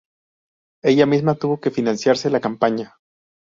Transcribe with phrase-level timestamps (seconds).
[0.81, 2.95] Ella misma tuvo que financiarse la campaña.